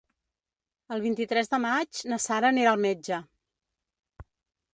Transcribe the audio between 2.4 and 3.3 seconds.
anirà al metge.